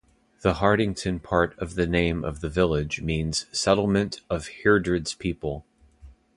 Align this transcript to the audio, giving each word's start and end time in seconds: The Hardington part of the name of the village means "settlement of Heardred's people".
The 0.41 0.53
Hardington 0.55 1.21
part 1.21 1.55
of 1.59 1.75
the 1.75 1.85
name 1.85 2.23
of 2.25 2.39
the 2.41 2.49
village 2.49 3.03
means 3.03 3.45
"settlement 3.51 4.21
of 4.31 4.47
Heardred's 4.63 5.13
people". 5.13 5.63